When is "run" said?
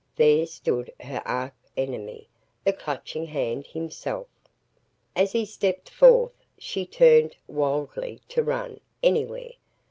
8.41-8.79